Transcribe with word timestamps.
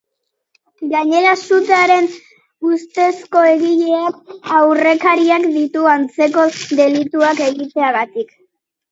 Gainera, 0.91 1.31
sutearen 1.47 2.07
ustezko 2.69 3.43
egileak 3.49 4.15
aurrekariak 4.61 5.45
ditu, 5.57 5.83
antzeko 5.97 6.47
delituak 6.81 7.43
egiteagatik. 7.49 8.33